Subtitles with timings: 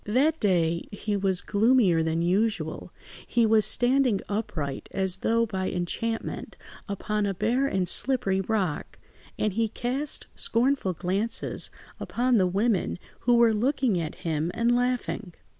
[0.07, 2.91] That day he was gloomier than usual;
[3.27, 6.57] he was standing upright, as though by enchantment,
[6.89, 8.97] upon a bare and slippery rock,
[9.37, 11.69] and he cast scornful glances
[11.99, 15.35] upon the women who were looking at him and laughing.